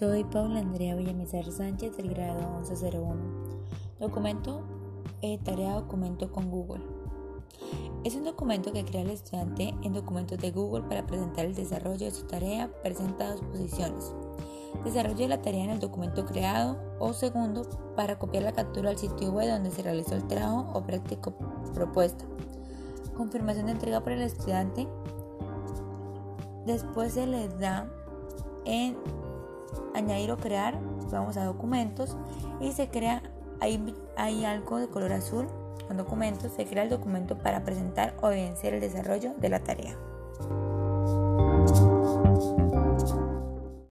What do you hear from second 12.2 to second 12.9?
tarea,